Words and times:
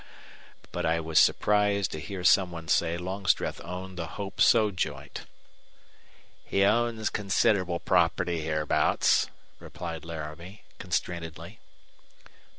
But 0.71 0.83
I 0.83 0.99
was 0.99 1.19
surprised 1.19 1.91
to 1.91 1.99
hear 1.99 2.23
some 2.23 2.51
one 2.51 2.67
say 2.67 2.97
Longstreth 2.97 3.61
owned 3.63 3.99
the 3.99 4.07
Hope 4.17 4.41
So 4.41 4.71
joint." 4.71 5.27
"He 6.43 6.63
owns 6.63 7.11
considerable 7.11 7.79
property 7.79 8.41
hereabouts," 8.41 9.27
replied 9.59 10.03
Laramie, 10.03 10.63
constrainedly. 10.79 11.59